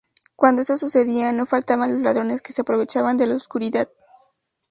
Cuando 0.35 0.63
eso 0.63 0.77
sucedía 0.77 1.31
no 1.31 1.45
faltaban 1.45 1.93
los 1.93 2.01
ladrones 2.01 2.41
que 2.41 2.53
se 2.53 2.61
aprovechaban 2.61 3.17
de 3.17 3.27
la 3.27 3.35
oscuridad. 3.35 3.87